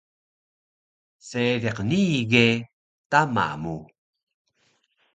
[1.27, 2.47] Seediq nii ge
[3.11, 3.75] tama mu